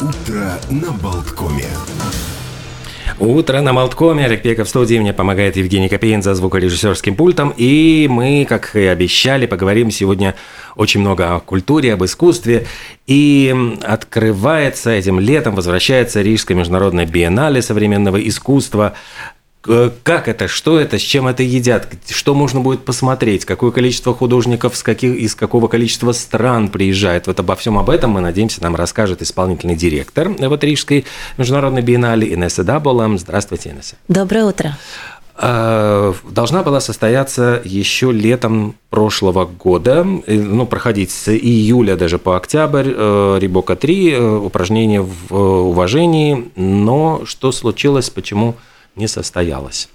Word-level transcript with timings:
Утро 0.00 0.58
на 0.70 0.92
Болткоме. 0.92 1.64
Утро 3.18 3.62
на 3.62 3.72
Малткоме. 3.72 4.26
Олег 4.26 4.42
Пеков 4.42 4.66
в 4.66 4.68
студии. 4.68 4.98
Мне 4.98 5.14
помогает 5.14 5.56
Евгений 5.56 5.88
Копейн 5.88 6.22
за 6.22 6.34
звукорежиссерским 6.34 7.14
пультом. 7.14 7.54
И 7.56 8.06
мы, 8.10 8.44
как 8.46 8.76
и 8.76 8.84
обещали, 8.84 9.46
поговорим 9.46 9.90
сегодня 9.90 10.34
очень 10.74 11.00
много 11.00 11.34
о 11.34 11.40
культуре, 11.40 11.94
об 11.94 12.04
искусстве. 12.04 12.66
И 13.06 13.54
открывается 13.82 14.90
этим 14.90 15.18
летом, 15.18 15.54
возвращается 15.54 16.20
Рижская 16.20 16.56
международная 16.56 17.06
биеннале 17.06 17.62
современного 17.62 18.16
искусства. 18.16 18.92
Э, 19.66 19.90
как 20.02 20.28
это, 20.28 20.48
что 20.48 20.78
это, 20.78 20.98
с 20.98 21.02
чем 21.02 21.26
это 21.26 21.42
едят, 21.42 21.88
что 22.08 22.34
можно 22.34 22.60
будет 22.60 22.84
посмотреть, 22.84 23.44
какое 23.44 23.70
количество 23.70 24.14
художников 24.14 24.76
с 24.76 24.82
каких, 24.82 25.16
из 25.16 25.34
какого 25.34 25.68
количества 25.68 26.12
стран 26.12 26.68
приезжает. 26.68 27.26
Вот 27.26 27.40
обо 27.40 27.56
всем 27.56 27.78
об 27.78 27.90
этом, 27.90 28.12
мы 28.12 28.20
надеемся, 28.20 28.62
нам 28.62 28.76
расскажет 28.76 29.22
исполнительный 29.22 29.76
директор 29.76 30.28
вот 30.28 30.64
Рижской 30.64 31.04
международной 31.36 31.82
биеннале 31.82 32.32
Инесса 32.32 32.64
Даболам. 32.64 33.18
Здравствуйте, 33.18 33.70
Инесса. 33.70 33.96
Доброе 34.08 34.44
утро. 34.44 34.76
Э, 35.38 36.14
должна 36.30 36.62
была 36.62 36.80
состояться 36.80 37.60
еще 37.64 38.12
летом 38.12 38.76
прошлого 38.90 39.46
года, 39.46 40.06
э, 40.26 40.34
ну, 40.34 40.66
проходить 40.66 41.10
с 41.10 41.28
июля 41.28 41.96
даже 41.96 42.18
по 42.18 42.36
октябрь, 42.36 42.88
Рибока 43.40 43.74
3, 43.74 44.18
упражнения 44.18 45.02
в 45.02 45.34
уважении, 45.34 46.50
но 46.56 47.22
что 47.24 47.52
случилось, 47.52 48.10
почему 48.10 48.56
не 48.96 49.08
состоялось. 49.08 49.88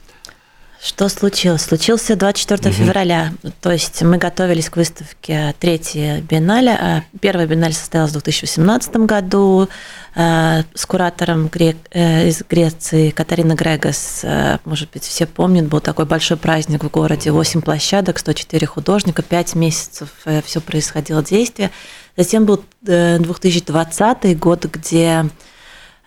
Что 0.83 1.09
случилось? 1.09 1.61
Случился 1.61 2.15
24 2.15 2.73
угу. 2.73 2.83
февраля. 2.83 3.33
То 3.61 3.71
есть 3.71 4.01
мы 4.01 4.17
готовились 4.17 4.67
к 4.67 4.77
выставке 4.77 5.53
третьей 5.59 6.21
биеннале. 6.21 6.71
А 6.71 7.03
первая 7.19 7.45
биеннале 7.45 7.75
состоялась 7.75 8.09
в 8.09 8.13
2018 8.13 8.95
году 8.97 9.69
э, 10.15 10.63
с 10.73 10.85
куратором 10.87 11.51
э, 11.53 12.27
из 12.27 12.41
Греции 12.49 13.11
Катарина 13.11 13.53
Грегос. 13.53 14.21
Э, 14.23 14.57
может 14.65 14.89
быть, 14.89 15.03
все 15.03 15.27
помнят, 15.27 15.67
был 15.67 15.81
такой 15.81 16.05
большой 16.05 16.37
праздник 16.37 16.83
в 16.83 16.89
городе. 16.89 17.31
8 17.31 17.61
площадок, 17.61 18.17
104 18.17 18.65
художника, 18.65 19.21
5 19.21 19.53
месяцев 19.53 20.09
все 20.43 20.61
происходило 20.61 21.23
действие. 21.23 21.69
Затем 22.17 22.45
был 22.45 22.63
2020 22.81 24.39
год, 24.39 24.65
где 24.65 25.29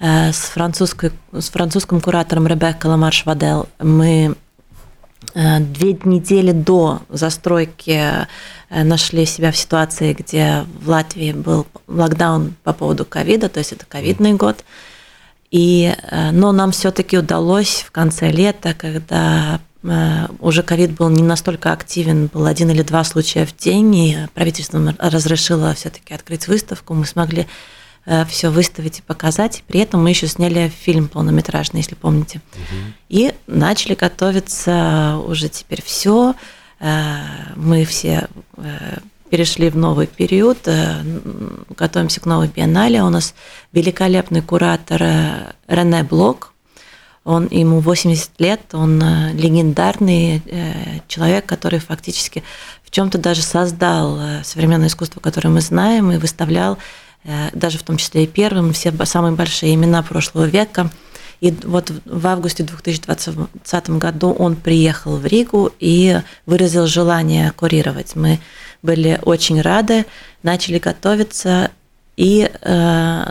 с, 0.05 0.51
французской, 0.51 1.13
с 1.33 1.49
французским 1.49 1.99
куратором 1.99 2.47
Ребекка 2.47 2.89
Ламарш 2.89 3.25
Вадел 3.25 3.69
мы 3.79 4.35
э, 5.35 5.61
две 5.61 5.99
недели 6.05 6.53
до 6.53 7.01
застройки 7.09 8.27
э, 8.69 8.85
нашли 8.85 9.25
себя 9.25 9.51
в 9.51 9.57
ситуации, 9.57 10.13
где 10.13 10.67
в 10.83 10.91
Латвии 10.91 11.33
был 11.33 11.67
локдаун 11.87 12.55
по 12.65 12.75
поводу 12.75 13.07
ковида, 13.07 13.49
то 13.49 13.61
есть 13.61 13.73
это 13.73 13.87
ковидный 13.87 14.35
год. 14.35 14.63
И, 15.51 15.95
но 16.33 16.51
нам 16.51 16.73
все-таки 16.73 17.17
удалось 17.17 17.85
в 17.87 17.93
конце 17.93 18.29
лета, 18.33 18.75
когда 18.75 19.61
уже 20.41 20.65
ковид 20.65 20.91
был 20.93 21.09
не 21.11 21.23
настолько 21.23 21.71
активен, 21.71 22.27
был 22.27 22.47
один 22.47 22.71
или 22.71 22.83
два 22.83 23.05
случая 23.05 23.47
в 23.47 23.57
день, 23.57 23.95
и 23.95 24.19
правительство 24.35 24.83
разрешило 24.99 25.73
все-таки 25.75 26.13
открыть 26.13 26.49
выставку, 26.49 26.95
мы 26.95 27.07
смогли 27.07 27.43
Э, 27.43 27.51
все 28.29 28.51
выставить 28.51 28.99
и 28.99 29.03
показать. 29.03 29.63
При 29.67 29.81
этом 29.81 30.03
мы 30.03 30.11
еще 30.11 30.27
сняли 30.27 30.69
фильм 30.69 31.09
полнометражный, 31.09 31.81
если 31.81 31.95
помните. 31.95 32.41
Угу. 32.53 32.93
И 33.09 33.35
начали 33.47 33.95
готовиться 33.95 35.19
уже 35.27 35.49
теперь 35.49 35.83
все. 35.83 36.35
Э, 36.81 37.17
мы 37.57 37.85
все 37.85 38.29
э, 38.57 38.99
перешли 39.31 39.71
в 39.71 39.77
новый 39.77 40.07
период, 40.07 40.69
готовимся 41.77 42.21
к 42.21 42.27
новой 42.27 42.49
биеннале. 42.49 43.03
У 43.03 43.09
нас 43.09 43.35
великолепный 43.73 44.43
куратор 44.43 45.03
Рене 45.67 46.05
Блок. 46.05 46.53
Он, 47.25 47.49
ему 47.51 47.81
80 47.81 48.31
лет, 48.39 48.61
он 48.75 49.03
легендарный 49.33 50.43
человек, 51.09 51.47
который 51.47 51.79
фактически 51.79 52.45
в 52.85 52.91
чем-то 52.91 53.17
даже 53.17 53.41
создал 53.41 54.21
современное 54.45 54.89
искусство, 54.89 55.21
которое 55.21 55.49
мы 55.49 55.63
знаем, 55.63 56.13
и 56.13 56.19
выставлял 56.19 56.75
Э, 56.75 56.81
даже 57.53 57.79
в 57.79 57.83
том 57.83 57.97
числе 57.97 58.25
и 58.25 58.27
первым, 58.27 58.73
все 58.73 58.93
самые 59.05 59.33
большие 59.33 59.75
имена 59.75 60.03
прошлого 60.03 60.45
века. 60.45 60.91
И 61.41 61.55
вот 61.65 61.93
в 62.05 62.27
августе 62.27 62.63
2020 62.63 63.91
году 63.91 64.31
он 64.31 64.57
приехал 64.57 65.17
в 65.17 65.27
Ригу 65.27 65.71
и 65.79 66.21
выразил 66.47 66.87
желание 66.87 67.53
курировать. 67.53 68.15
Мы 68.15 68.41
были 68.83 69.19
очень 69.23 69.61
рады, 69.61 70.07
начали 70.43 70.79
готовиться, 70.79 71.71
и 72.17 72.51
э, 72.61 73.25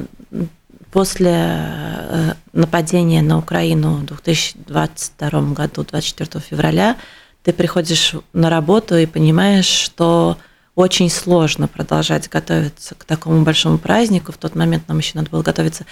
после 0.92 1.34
э, 1.34 2.34
нападения 2.54 3.22
на 3.22 3.38
Украину 3.38 3.96
в 3.96 4.06
2022 4.06 5.42
году, 5.54 5.84
24 5.84 6.44
февраля, 6.48 6.98
ты 7.44 7.54
приходишь 7.54 8.14
на 8.34 8.50
работу 8.50 8.98
и 8.98 9.06
понимаешь, 9.06 9.66
что 9.66 10.38
очень 10.76 11.10
сложно 11.10 11.68
продолжать 11.68 12.30
готовиться 12.30 12.96
к 12.96 13.06
такому 13.06 13.44
большому 13.44 13.78
празднику. 13.78 14.32
В 14.32 14.38
тот 14.38 14.56
момент 14.56 14.88
нам 14.88 14.98
еще 14.98 15.12
надо 15.16 15.30
было 15.30 15.44
готовиться 15.44 15.86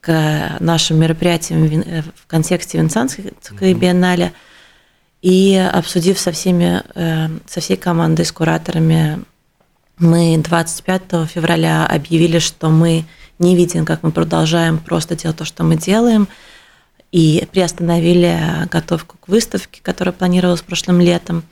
к 0.00 0.56
нашим 0.60 0.98
мероприятиям 1.00 1.64
э, 1.64 2.02
в 2.02 2.26
контексте 2.26 2.78
Венецианской 2.78 3.24
mm-hmm. 3.24 3.74
биеннале. 3.74 4.32
И 5.22 5.56
обсудив 5.56 6.20
со 6.20 6.30
всеми, 6.30 6.82
э, 6.94 7.28
со 7.46 7.60
всей 7.60 7.76
командой, 7.76 8.24
с 8.24 8.30
кураторами, 8.30 9.24
мы 9.98 10.38
25 10.38 11.28
февраля 11.28 11.84
объявили, 11.84 12.38
что 12.38 12.70
мы 12.70 13.04
не 13.40 13.56
видим, 13.56 13.84
как 13.84 14.04
мы 14.04 14.12
продолжаем 14.12 14.78
просто 14.78 15.16
делать 15.16 15.38
то, 15.38 15.44
что 15.44 15.64
мы 15.64 15.76
делаем, 15.76 16.28
и 17.10 17.48
приостановили 17.50 18.38
готовку 18.70 19.16
к 19.18 19.28
выставке, 19.28 19.80
которая 19.82 20.12
планировалась 20.12 20.62
прошлым 20.62 21.00
летом. 21.00 21.42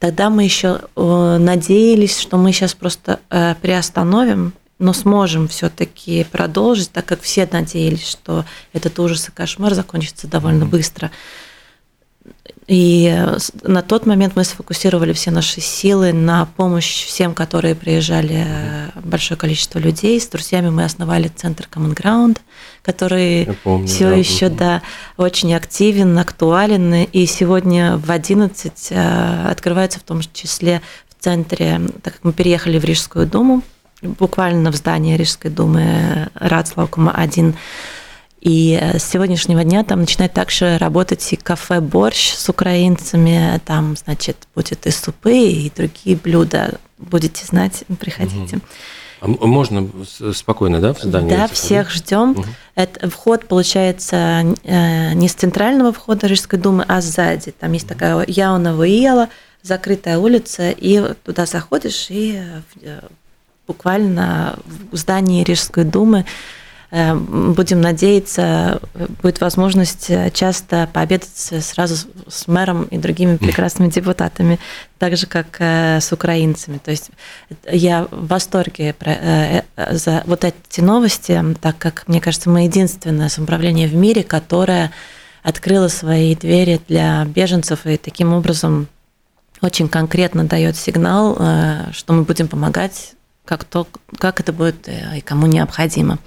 Тогда 0.00 0.30
мы 0.30 0.44
еще 0.44 0.80
э, 0.96 1.36
надеялись, 1.38 2.18
что 2.18 2.38
мы 2.38 2.52
сейчас 2.52 2.72
просто 2.74 3.20
э, 3.28 3.54
приостановим, 3.60 4.54
но 4.78 4.94
сможем 4.94 5.46
все-таки 5.46 6.24
продолжить, 6.24 6.90
так 6.90 7.04
как 7.04 7.20
все 7.20 7.46
надеялись, 7.52 8.08
что 8.08 8.46
этот 8.72 8.98
ужас 8.98 9.28
и 9.28 9.32
кошмар 9.32 9.74
закончится 9.74 10.26
довольно 10.26 10.64
быстро. 10.64 11.10
И 12.66 13.12
э, 13.12 13.38
на 13.62 13.82
тот 13.82 14.06
момент 14.06 14.36
мы 14.36 14.44
сфокусировали 14.44 15.12
все 15.12 15.30
наши 15.30 15.60
силы 15.60 16.12
на 16.12 16.46
помощь 16.56 17.04
всем, 17.04 17.34
которые 17.34 17.74
приезжали, 17.74 18.44
э, 18.46 18.90
большое 19.02 19.38
количество 19.38 19.78
людей. 19.78 20.20
С 20.20 20.28
друзьями 20.28 20.70
мы 20.70 20.84
основали 20.84 21.28
центр 21.28 21.68
Common 21.70 21.94
Ground, 21.94 22.38
который 22.82 23.48
помню, 23.64 23.86
все 23.88 24.10
да, 24.10 24.14
еще 24.16 24.48
да, 24.48 24.82
очень 25.16 25.54
активен, 25.54 26.18
актуален. 26.18 27.06
И 27.12 27.26
сегодня 27.26 27.96
в 27.96 28.10
11 28.10 28.88
э, 28.90 29.46
открывается 29.50 29.98
в 29.98 30.02
том 30.02 30.20
числе 30.32 30.80
в 31.08 31.22
центре, 31.22 31.80
так 32.02 32.14
как 32.14 32.24
мы 32.24 32.32
переехали 32.32 32.78
в 32.78 32.84
Рижскую 32.84 33.26
думу, 33.26 33.62
буквально 34.02 34.70
в 34.70 34.76
здание 34.76 35.16
Рижской 35.16 35.50
думы 35.50 36.28
Рацлаукума 36.34 37.12
1, 37.12 37.54
и 38.40 38.78
э, 38.80 38.98
с 38.98 39.04
сегодняшнего 39.04 39.62
дня 39.64 39.84
там 39.84 40.00
начинает 40.00 40.32
также 40.32 40.78
работать 40.78 41.32
и 41.32 41.36
кафе 41.36 41.80
«Борщ» 41.80 42.32
с 42.34 42.48
украинцами. 42.48 43.60
Там, 43.66 43.96
значит, 43.96 44.36
будет 44.54 44.86
и 44.86 44.90
супы, 44.90 45.36
и 45.36 45.72
другие 45.74 46.16
блюда. 46.16 46.78
Будете 46.98 47.44
знать, 47.44 47.84
приходите. 47.98 48.60
Угу. 49.20 49.46
Можно 49.46 49.90
спокойно, 50.32 50.80
да, 50.80 50.94
в 50.94 51.00
здании? 51.00 51.30
Да, 51.30 51.48
всех 51.48 51.90
ждем. 51.90 52.30
Угу. 52.30 52.44
Это 52.76 53.10
вход 53.10 53.46
получается 53.46 54.56
э, 54.64 55.12
не 55.12 55.28
с 55.28 55.34
центрального 55.34 55.92
входа 55.92 56.26
Рижской 56.26 56.58
думы, 56.58 56.84
а 56.88 57.02
сзади. 57.02 57.52
Там 57.52 57.72
есть 57.72 57.86
такая 57.86 58.24
Яунова 58.26 58.88
Иела, 58.88 59.28
закрытая 59.62 60.18
улица, 60.18 60.70
и 60.70 61.14
туда 61.24 61.44
заходишь, 61.44 62.06
и 62.08 62.42
э, 62.80 63.00
буквально 63.66 64.58
в 64.90 64.96
здании 64.96 65.44
Рижской 65.44 65.84
думы 65.84 66.24
будем 66.90 67.80
надеяться, 67.80 68.80
будет 69.22 69.40
возможность 69.40 70.10
э, 70.10 70.30
часто 70.32 70.88
пообедать 70.92 71.28
сразу 71.34 72.08
с 72.28 72.48
мэром 72.48 72.84
и 72.84 72.98
другими 72.98 73.36
прекрасными 73.36 73.90
депутатами, 73.90 74.58
так 74.98 75.16
же, 75.16 75.26
как 75.26 75.56
э, 75.60 76.00
с 76.00 76.12
украинцами. 76.12 76.78
То 76.78 76.90
есть 76.90 77.10
я 77.70 78.08
в 78.10 78.26
восторге 78.26 78.94
за 79.76 80.24
вот 80.26 80.44
эти 80.44 80.80
новости, 80.80 81.40
так 81.60 81.78
как, 81.78 82.08
мне 82.08 82.20
кажется, 82.20 82.50
мы 82.50 82.64
единственное 82.64 83.28
самоуправление 83.28 83.86
в 83.86 83.94
мире, 83.94 84.24
которое 84.24 84.90
открыло 85.44 85.86
свои 85.86 86.34
двери 86.34 86.80
для 86.88 87.24
беженцев 87.24 87.86
и 87.86 87.98
таким 87.98 88.32
образом 88.32 88.88
очень 89.62 89.88
конкретно 89.88 90.44
дает 90.44 90.76
сигнал, 90.76 91.34
что 91.92 92.12
мы 92.12 92.24
будем 92.24 92.48
помогать, 92.48 93.12
как, 93.44 93.64
то, 93.64 93.86
как 94.18 94.40
это 94.40 94.52
будет 94.52 94.88
и 94.88 95.20
кому 95.20 95.46
необходимо. 95.46 96.18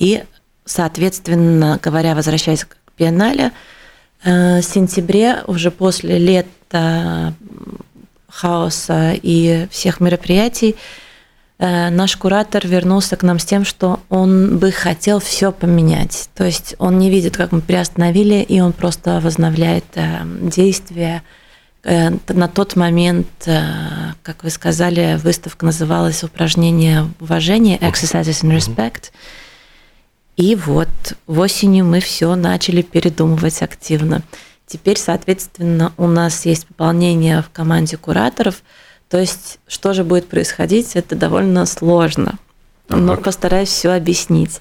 И, 0.00 0.24
соответственно 0.64 1.78
говоря, 1.82 2.14
возвращаясь 2.14 2.64
к 2.64 2.76
биеннале, 2.98 3.52
э, 4.24 4.60
в 4.60 4.64
сентябре, 4.64 5.42
уже 5.46 5.70
после 5.70 6.18
лета 6.18 7.34
хаоса 8.28 9.12
и 9.14 9.68
всех 9.70 10.00
мероприятий, 10.00 10.76
Э, 11.60 11.90
наш 11.90 12.16
куратор 12.16 12.66
вернулся 12.66 13.16
к 13.16 13.22
нам 13.22 13.38
с 13.38 13.44
тем, 13.44 13.66
что 13.66 14.00
он 14.08 14.58
бы 14.58 14.72
хотел 14.72 15.20
все 15.20 15.52
поменять. 15.52 16.30
То 16.34 16.44
есть 16.44 16.74
он 16.78 16.98
не 16.98 17.10
видит, 17.10 17.36
как 17.36 17.52
мы 17.52 17.60
приостановили, 17.60 18.42
и 18.42 18.60
он 18.60 18.72
просто 18.72 19.20
возобновляет 19.20 19.84
э, 19.94 20.22
действия. 20.24 21.22
На 21.82 22.46
тот 22.46 22.76
момент, 22.76 23.26
как 24.22 24.44
вы 24.44 24.50
сказали, 24.50 25.18
выставка 25.24 25.64
называлась 25.64 26.22
«Упражнение 26.22 27.08
уважения» 27.20 27.78
«Exercises 27.78 28.44
in 28.44 28.54
Respect». 28.54 29.12
И 30.40 30.54
вот 30.56 30.88
осенью 31.26 31.84
мы 31.84 32.00
все 32.00 32.34
начали 32.34 32.82
передумывать 32.82 33.62
активно. 33.62 34.22
Теперь, 34.66 34.98
соответственно, 34.98 35.92
у 35.96 36.06
нас 36.06 36.46
есть 36.46 36.66
пополнение 36.66 37.42
в 37.42 37.50
команде 37.50 37.96
кураторов– 37.96 38.62
то 39.10 39.18
есть, 39.18 39.58
что 39.66 39.92
же 39.92 40.04
будет 40.04 40.28
происходить, 40.28 40.94
это 40.94 41.16
довольно 41.16 41.66
сложно. 41.66 42.38
Но 42.88 43.16
постараюсь 43.16 43.68
все 43.68 43.90
объяснить. 43.90 44.60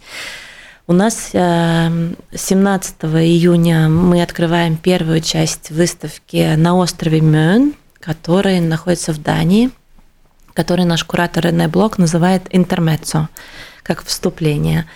У 0.88 0.94
нас 0.94 1.30
17 1.32 2.96
э, 3.02 3.08
июня 3.26 3.90
мы 3.90 4.24
открываем 4.24 4.76
первую 4.76 5.22
часть 5.22 5.70
выставки 5.70 6.56
на 6.56 6.76
острове 6.76 7.22
Мён, 7.22 7.76
который 8.00 8.60
находится 8.60 9.14
в 9.14 9.22
Дании, 9.22 9.70
который 10.56 10.86
наш 10.86 11.04
куратор 11.04 11.46
Рене 11.46 11.68
Блок 11.68 12.00
называет 12.00 12.42
интермеццо, 12.50 13.30
как 13.84 14.04
вступление. 14.04 14.88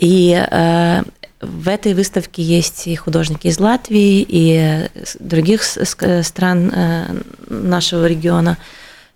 И 0.00 0.32
э, 0.32 1.02
в 1.40 1.68
этой 1.68 1.94
выставке 1.94 2.42
есть 2.42 2.86
и 2.86 2.96
художники 2.96 3.46
из 3.46 3.60
Латвии, 3.60 4.24
и 4.26 4.88
других 5.20 5.62
стран 5.62 6.72
э, 6.74 7.20
нашего 7.48 8.06
региона– 8.06 8.58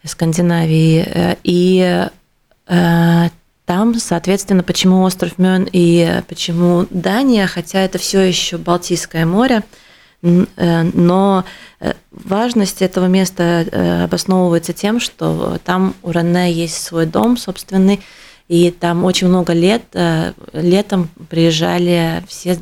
Скандинавии. 0.04 1.04
Э, 1.06 1.36
и 1.42 2.08
э, 2.66 3.28
там, 3.64 3.94
соответственно, 3.94 4.62
почему 4.62 5.02
остров 5.02 5.38
Мён 5.38 5.66
и 5.70 6.22
почему 6.28 6.86
Дания, 6.90 7.46
хотя 7.46 7.80
это 7.80 7.98
все 7.98 8.20
еще 8.20 8.58
Балтийское 8.58 9.24
море, 9.24 9.62
э, 10.22 10.82
но 10.94 11.44
важность 12.10 12.82
этого 12.82 13.06
места 13.06 14.04
обосновывается 14.04 14.72
тем, 14.72 15.00
что 15.00 15.58
там 15.64 15.94
у 16.02 16.10
Рене 16.10 16.52
есть 16.52 16.82
свой 16.82 17.06
дом 17.06 17.36
собственный, 17.36 18.00
и 18.48 18.70
там 18.70 19.04
очень 19.04 19.28
много 19.28 19.52
лет, 19.52 19.82
летом 20.52 21.08
приезжали 21.30 22.22
все 22.28 22.58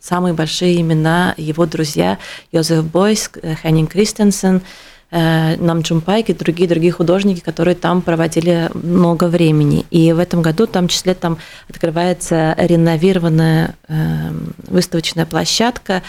самые 0.00 0.34
большие 0.34 0.80
имена 0.80 1.34
его 1.36 1.66
друзья, 1.66 2.18
Йозеф 2.52 2.84
Бойс, 2.84 3.30
Хеннинг 3.62 3.92
Кристиансен, 3.92 4.62
Э, 5.10 5.56
Нам 5.56 5.80
Джун 5.80 6.08
Пайк 6.08 6.30
и 6.30 6.34
другие 6.34 6.68
другие 6.68 6.92
художники, 6.92 7.40
которые 7.40 7.74
там 7.74 8.02
проводили 8.02 8.70
много 8.74 9.28
времени. 9.28 9.86
И 9.90 10.12
в 10.12 10.18
этом 10.18 10.42
году, 10.42 10.66
в 10.66 10.70
том 10.70 10.88
числе, 10.88 11.14
там 11.14 11.38
открывается 11.68 12.54
реновированная 12.58 13.76
э, 13.88 14.30
выставочная 14.66 15.26
площадка, 15.26 16.02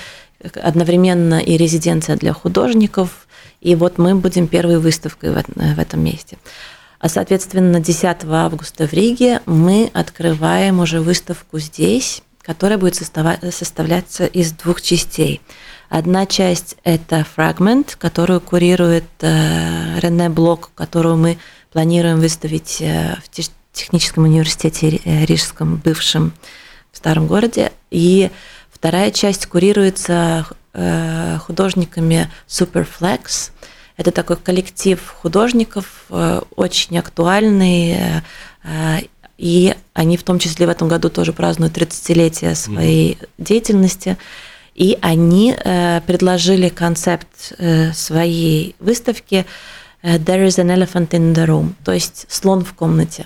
одновременно 0.62 1.40
и 1.40 1.58
резиденция 1.58 2.16
для 2.16 2.34
художников. 2.34 3.28
И 3.62 3.76
вот 3.76 3.98
мы 3.98 4.16
будем 4.16 4.48
первой 4.48 4.80
выставкой 4.80 5.32
в 5.32 5.80
этом 5.80 6.04
месте. 6.04 6.38
А, 7.00 7.10
соответственно, 7.10 7.80
10 7.80 8.26
августа 8.26 8.88
в 8.88 8.94
Риге 8.94 9.42
мы 9.46 9.90
открываем 9.94 10.80
уже 10.80 11.00
выставку 11.02 11.60
здесь, 11.60 12.24
которая 12.42 12.78
будет 12.78 12.96
составляться 12.96 14.26
из 14.26 14.52
двух 14.52 14.82
частей– 14.82 15.42
Одна 15.90 16.26
часть– 16.26 16.76
это 16.84 17.24
фрагмент, 17.24 17.96
которую 17.96 18.42
курирует 18.42 19.06
э, 19.22 20.00
Рене 20.00 20.28
Блок, 20.30 20.72
которую 20.76 21.16
мы 21.16 21.38
планируем 21.72 22.20
выставить 22.20 22.82
э, 22.82 23.16
в 23.24 23.30
техническом 23.72 24.26
университете 24.26 25.00
э, 25.06 25.26
Рижском, 25.26 25.78
бывшем 25.78 26.34
в 26.92 26.98
старом 26.98 27.28
городе. 27.28 27.72
И 27.90 28.32
вторая 28.70 29.12
часть 29.12 29.46
курируется 29.46 30.46
художниками 31.40 32.30
Superflex. 32.48 33.50
Это 33.98 34.12
такой 34.12 34.38
коллектив 34.38 35.00
художников, 35.22 36.06
очень 36.56 36.98
актуальный, 37.00 38.22
и 39.38 39.76
они 39.94 40.18
в 40.18 40.24
том 40.24 40.40
числе 40.40 40.66
в 40.66 40.70
этом 40.70 40.88
году 40.88 41.10
тоже 41.10 41.34
празднуют 41.34 41.78
30-летие 41.78 42.56
своей 42.56 43.14
mm-hmm. 43.14 43.30
деятельности. 43.38 44.18
И 44.74 44.98
они 45.02 45.56
э, 45.56 46.02
предложили 46.06 46.70
концепт 46.70 47.54
э, 47.58 47.94
своей 47.94 48.76
выставки 48.80 49.46
э, 50.02 50.18
«There 50.18 50.46
is 50.46 50.60
an 50.60 50.76
elephant 50.76 51.10
in 51.10 51.34
the 51.34 51.46
room», 51.46 51.74
то 51.84 51.94
есть 51.94 52.28
слон 52.30 52.64
в 52.64 52.74
комнате. 52.74 53.26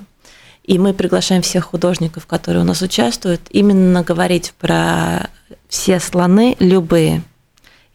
И 0.63 0.77
мы 0.77 0.93
приглашаем 0.93 1.41
всех 1.41 1.65
художников, 1.65 2.25
которые 2.25 2.63
у 2.63 2.65
нас 2.65 2.81
участвуют, 2.81 3.41
именно 3.49 4.03
говорить 4.03 4.53
про 4.59 5.29
все 5.67 5.99
слоны, 5.99 6.55
любые, 6.59 7.23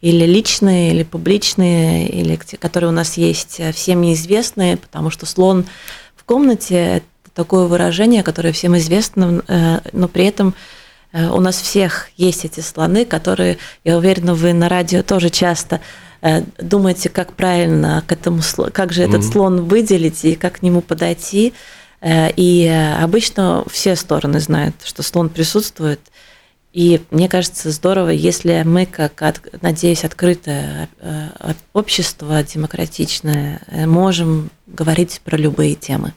или 0.01 0.25
личные, 0.25 0.91
или 0.91 1.03
публичные, 1.03 2.07
или 2.09 2.35
которые 2.35 2.89
у 2.89 2.93
нас 2.93 3.17
есть, 3.17 3.61
всем 3.73 4.03
известные, 4.13 4.77
потому 4.77 5.09
что 5.09 5.25
слон 5.25 5.65
в 6.15 6.23
комнате– 6.23 6.75
это 6.75 7.05
такое 7.33 7.65
выражение, 7.65 8.23
которое 8.23 8.51
всем 8.51 8.77
известно, 8.77 9.43
но 9.93 10.07
при 10.07 10.25
этом 10.25 10.53
Э, 11.13 11.29
у 11.29 11.39
нас 11.39 11.59
всех 11.59 12.09
есть 12.17 12.45
эти 12.45 12.59
слоны, 12.59 13.05
которые, 13.05 13.57
я 13.83 13.97
уверена, 13.97 14.33
вы 14.33 14.53
на 14.53 14.69
радио 14.69 15.03
тоже 15.03 15.29
часто 15.29 15.81
э, 16.21 16.43
думаете, 16.59 17.09
как 17.09 17.33
правильно 17.33 18.03
к 18.05 18.11
этому, 18.11 18.41
как 18.71 18.91
же 18.91 19.03
этот 19.03 19.21
mm-hmm. 19.21 19.31
слон 19.31 19.65
выделить 19.65 20.25
и 20.25 20.35
как 20.35 20.59
к 20.59 20.61
нему 20.61 20.81
подойти. 20.81 21.53
Э, 22.01 22.29
и 22.35 22.67
обычно 22.67 23.63
все 23.69 23.95
стороны 23.95 24.39
знают, 24.39 24.75
что 24.83 25.03
слон 25.03 25.29
присутствует. 25.29 26.01
И 26.73 27.01
мне 27.11 27.27
кажется, 27.27 27.71
здорово, 27.71 28.09
если 28.09 28.63
мы, 28.63 28.85
как, 28.85 29.47
надеюсь, 29.61 30.03
открытое 30.03 30.89
общество, 31.73 32.43
демократичное, 32.43 33.61
можем 33.85 34.49
говорить 34.67 35.21
про 35.23 35.37
любые 35.37 35.75
темы. 35.75 36.13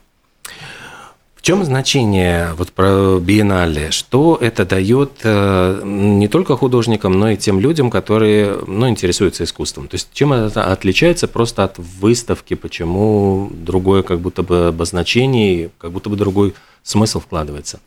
В 1.41 1.43
чем 1.43 1.65
значение 1.65 2.53
вот 2.59 2.71
про 2.71 3.19
биеннале? 3.19 3.93
Что 3.93 4.37
это 4.39 4.67
дает 4.67 5.21
э, 5.23 5.81
не 5.83 6.29
только 6.29 6.55
художникам, 6.55 7.19
но 7.19 7.31
и 7.31 7.39
тем 7.39 7.61
людям, 7.61 7.91
которые 7.91 8.59
ну, 8.67 8.87
интересуются 8.87 9.45
искусством? 9.45 9.89
То 9.89 9.95
есть 9.95 10.11
чем 10.13 10.35
это 10.35 10.71
отличается 10.71 11.29
просто 11.29 11.65
от 11.65 11.79
выставки? 11.79 12.53
Почему 12.53 13.49
другое 13.53 14.03
как 14.03 14.21
будто 14.21 14.43
бы 14.43 14.67
обозначение, 14.67 15.71
как 15.79 15.93
будто 15.93 16.11
бы 16.11 16.17
другой 16.17 16.53
смысл 16.83 17.21
вкладывается? 17.21 17.81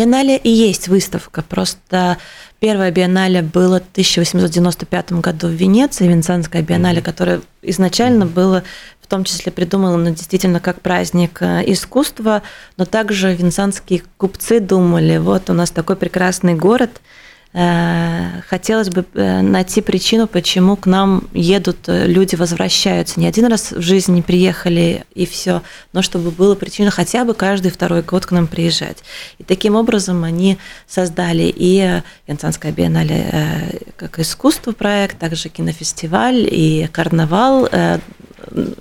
Биеннале 0.00 0.38
и 0.38 0.48
есть 0.48 0.88
выставка, 0.88 1.42
просто 1.42 2.16
первая 2.58 2.90
биеннале 2.90 3.42
было 3.42 3.80
в 3.80 3.90
1895 3.92 5.12
году 5.12 5.48
в 5.48 5.50
Венеции, 5.50 6.08
Венецианская 6.08 6.62
биеннале, 6.62 7.02
которая 7.02 7.42
изначально 7.60 8.24
было 8.24 8.62
в 9.02 9.06
том 9.06 9.24
числе 9.24 9.52
придумала, 9.52 9.98
ну, 9.98 10.08
действительно, 10.08 10.58
как 10.58 10.80
праздник 10.80 11.42
э, 11.42 11.64
искусства, 11.66 12.42
но 12.78 12.86
также 12.86 13.34
венецианские 13.34 14.02
купцы 14.16 14.60
думали, 14.60 15.18
вот 15.18 15.50
у 15.50 15.52
нас 15.52 15.70
такой 15.70 15.96
прекрасный 15.96 16.54
город, 16.54 17.02
хотелось 17.52 18.90
бы 18.90 19.04
э, 19.14 19.40
найти 19.40 19.80
причину, 19.80 20.28
почему 20.28 20.76
к 20.76 20.86
нам 20.86 21.24
едут 21.32 21.78
люди, 21.86 22.36
возвращаются. 22.36 23.18
Не 23.18 23.26
один 23.26 23.46
раз 23.46 23.72
в 23.72 23.80
жизни 23.80 24.20
приехали 24.20 25.04
и 25.14 25.26
все, 25.26 25.62
но 25.92 26.02
чтобы 26.02 26.30
была 26.30 26.54
причина 26.54 26.90
хотя 26.90 27.24
бы 27.24 27.34
каждый 27.34 27.70
второй 27.70 28.02
год 28.02 28.26
к 28.26 28.30
нам 28.30 28.46
приезжать. 28.46 28.98
И 29.38 29.44
таким 29.44 29.74
образом 29.74 30.22
они 30.22 30.58
создали 30.86 31.52
и 31.54 32.02
Венецианская 32.28 32.70
биеннале 32.70 33.80
как 33.96 34.20
искусство 34.20 34.72
проект, 34.72 35.18
также 35.18 35.48
кинофестиваль 35.48 36.46
и 36.48 36.88
карнавал 36.92 37.68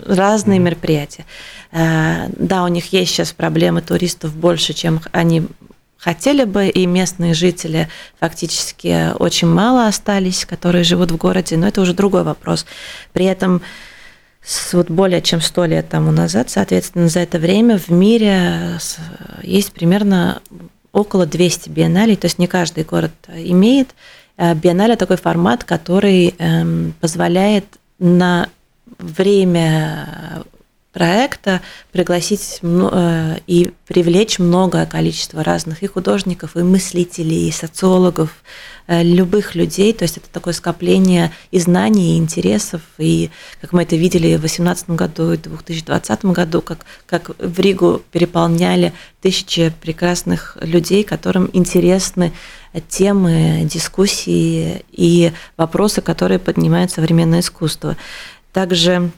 разные 0.05 0.59
мероприятия. 0.59 1.25
Э, 1.71 2.29
да, 2.37 2.63
у 2.63 2.67
них 2.67 2.91
есть 2.93 3.11
сейчас 3.11 3.31
проблемы 3.33 3.81
туристов 3.81 4.35
больше, 4.35 4.73
чем 4.73 5.01
они 5.11 5.47
хотели 5.99 6.45
бы, 6.45 6.67
и 6.67 6.85
местные 6.85 7.33
жители 7.33 7.89
фактически 8.19 9.13
очень 9.19 9.47
мало 9.47 9.87
остались, 9.87 10.45
которые 10.45 10.83
живут 10.83 11.11
в 11.11 11.17
городе, 11.17 11.57
но 11.57 11.67
это 11.67 11.81
уже 11.81 11.93
другой 11.93 12.23
вопрос. 12.23 12.65
При 13.13 13.25
этом 13.25 13.61
вот 14.71 14.89
более 14.89 15.21
чем 15.21 15.41
сто 15.41 15.65
лет 15.65 15.89
тому 15.89 16.11
назад, 16.11 16.49
соответственно, 16.49 17.09
за 17.09 17.19
это 17.19 17.37
время 17.37 17.77
в 17.77 17.89
мире 17.89 18.79
есть 19.43 19.73
примерно 19.73 20.41
около 20.91 21.25
200 21.25 21.69
биенналей, 21.69 22.15
то 22.15 22.25
есть 22.25 22.39
не 22.39 22.47
каждый 22.47 22.83
город 22.83 23.11
имеет. 23.27 23.89
Э, 24.37 24.55
биеннале 24.55 24.95
такой 24.95 25.17
формат, 25.17 25.63
который 25.65 26.33
эм, 26.39 26.93
позволяет 26.99 27.65
на 27.99 28.49
время 28.97 30.28
проекта 30.91 31.61
пригласить 31.91 32.59
э, 32.61 33.37
и 33.45 33.71
привлечь 33.87 34.39
многое 34.39 34.87
количество 34.87 35.43
разных 35.43 35.83
и 35.83 35.87
художников, 35.87 36.55
и 36.55 36.63
мыслителей, 36.63 37.47
и 37.47 37.51
социологов, 37.51 38.43
э, 38.87 39.03
любых 39.03 39.53
людей. 39.53 39.93
То 39.93 40.03
есть 40.03 40.17
это 40.17 40.27
такое 40.31 40.53
скопление 40.53 41.31
и 41.51 41.59
знаний, 41.59 42.15
и 42.15 42.17
интересов. 42.17 42.81
И 42.97 43.29
как 43.61 43.71
мы 43.71 43.83
это 43.83 43.95
видели 43.95 44.35
в 44.35 44.39
2018 44.39 44.89
году 44.91 45.33
и 45.33 45.37
2020 45.37 46.25
году, 46.25 46.61
как, 46.61 46.79
как 47.05 47.29
в 47.37 47.59
Ригу 47.59 48.01
переполняли 48.11 48.93
тысячи 49.21 49.71
прекрасных 49.81 50.57
людей, 50.61 51.03
которым 51.03 51.51
интересны 51.53 52.33
темы, 52.87 53.61
дискуссии 53.63 54.83
и 54.91 55.33
вопросы, 55.55 56.01
которые 56.01 56.39
поднимает 56.39 56.89
современное 56.89 57.41
искусство. 57.41 57.95
Также 58.53 59.11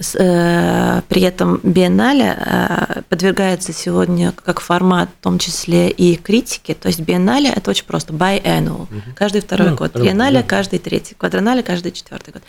при 0.00 1.20
этом 1.20 1.60
биеннале 1.62 2.34
э, 2.38 3.02
подвергается 3.10 3.74
сегодня 3.74 4.32
как 4.32 4.60
формат, 4.60 5.10
в 5.20 5.22
том 5.22 5.38
числе 5.38 5.90
и 5.90 6.16
критике. 6.16 6.74
То 6.74 6.88
есть 6.88 7.00
биеннале 7.00 7.50
это 7.50 7.70
очень 7.70 7.84
просто 7.84 8.14
biannual, 8.14 8.82
угу. 8.82 9.02
каждый 9.14 9.42
второй 9.42 9.70
ну, 9.70 9.76
год. 9.76 9.94
Биеннале 9.94 10.42
каждый 10.42 10.78
третий, 10.78 11.14
квадронале 11.14 11.62
каждый 11.62 11.92
четвертый 11.92 12.32
год. 12.32 12.42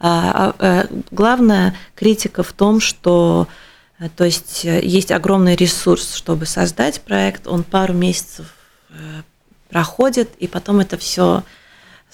А, 0.00 0.54
а, 0.58 0.82
э, 0.82 0.86
главная 1.12 1.76
критика 1.94 2.42
в 2.42 2.52
том, 2.52 2.80
что 2.80 3.46
то 4.16 4.24
есть 4.24 4.64
есть 4.64 5.10
огромный 5.10 5.56
ресурс, 5.56 6.14
чтобы 6.14 6.44
создать 6.44 7.00
проект, 7.00 7.46
он 7.46 7.62
пару 7.62 7.94
месяцев 7.94 8.52
проходит, 9.70 10.30
и 10.38 10.46
потом 10.46 10.80
это 10.80 10.98
все 10.98 11.44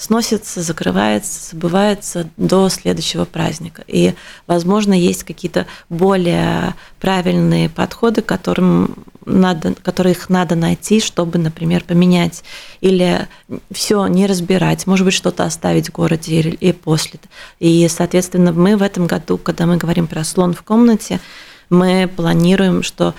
сносится, 0.03 0.63
закрывается, 0.63 1.51
забывается 1.53 2.29
до 2.37 2.69
следующего 2.69 3.25
праздника. 3.25 3.85
И, 3.87 4.15
возможно, 4.49 4.93
есть 4.93 5.23
какие-то 5.23 5.67
более 5.89 6.75
правильные 7.01 7.69
подходы, 7.69 8.21
которым 8.21 8.97
надо, 9.25 9.75
которых 9.75 10.29
надо 10.29 10.57
найти, 10.57 11.01
чтобы, 11.01 11.39
например, 11.39 11.85
поменять 11.85 12.43
или 12.81 13.29
все 13.71 14.09
не 14.09 14.27
разбирать, 14.27 14.89
может 14.89 15.05
быть, 15.05 15.15
что-то 15.15 15.45
оставить 15.45 15.91
в 15.91 15.93
городе 15.93 16.41
и 16.41 16.73
после. 16.73 17.21
И, 17.61 17.87
соответственно, 17.89 18.53
мы 18.53 18.77
в 18.77 18.83
этом 18.83 19.07
году, 19.07 19.39
когда 19.39 19.67
мы 19.67 19.77
говорим 19.77 20.09
про 20.09 20.25
слон 20.25 20.53
в 20.53 20.63
комнате, 20.65 21.21
мы 21.71 22.11
планируем, 22.15 22.83
что 22.83 23.15